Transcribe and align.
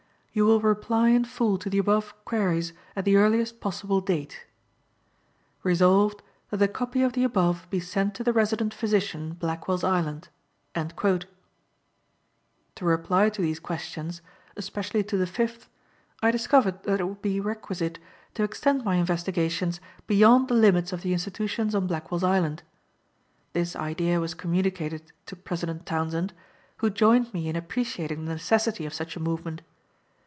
You 0.33 0.45
will 0.45 0.61
reply 0.61 1.09
in 1.09 1.25
full 1.25 1.57
to 1.57 1.69
the 1.69 1.79
above 1.79 2.13
queries 2.23 2.71
at 2.95 3.03
the 3.03 3.17
earliest 3.17 3.59
possible 3.59 3.99
date. 3.99 4.45
"Resolved, 5.61 6.21
That 6.51 6.61
a 6.61 6.69
copy 6.69 7.01
of 7.01 7.11
the 7.11 7.25
above 7.25 7.67
be 7.69 7.81
sent 7.81 8.15
to 8.15 8.23
the 8.23 8.31
Resident 8.31 8.73
Physician, 8.73 9.33
Blackwell's 9.33 9.83
Island." 9.83 10.29
To 10.73 11.25
reply 12.79 13.27
to 13.29 13.41
these 13.41 13.59
questions, 13.59 14.21
especially 14.55 15.03
to 15.03 15.17
the 15.17 15.27
fifth, 15.27 15.67
I 16.23 16.31
discovered 16.31 16.81
that 16.83 17.01
it 17.01 17.07
would 17.09 17.21
be 17.21 17.41
requisite 17.41 17.99
to 18.35 18.43
extend 18.43 18.85
my 18.85 18.95
investigations 18.95 19.81
beyond 20.07 20.47
the 20.47 20.53
limits 20.53 20.93
of 20.93 21.01
the 21.01 21.11
institutions 21.11 21.75
on 21.75 21.87
Blackwell's 21.87 22.23
Island. 22.23 22.63
This 23.51 23.75
idea 23.75 24.21
was 24.21 24.33
communicated 24.33 25.11
to 25.25 25.35
President 25.35 25.85
Townsend, 25.85 26.31
who 26.77 26.89
joined 26.89 27.33
me 27.33 27.49
in 27.49 27.57
appreciating 27.57 28.23
the 28.23 28.35
necessity 28.35 28.85
of 28.85 28.93
such 28.93 29.17
a 29.17 29.19
movement. 29.19 29.61